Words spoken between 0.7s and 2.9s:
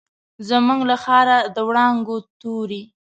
له ښاره، د وړانګو توري